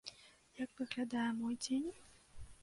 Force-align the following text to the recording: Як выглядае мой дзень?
Як 0.61 0.71
выглядае 0.79 1.27
мой 1.43 1.53
дзень? 1.67 1.87